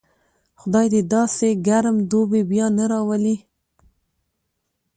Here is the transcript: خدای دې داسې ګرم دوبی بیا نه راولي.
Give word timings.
خدای 0.59 0.87
دې 0.93 1.01
داسې 1.13 1.47
ګرم 1.67 1.97
دوبی 2.09 2.41
بیا 2.51 2.65
نه 2.77 2.85
راولي. 2.91 3.35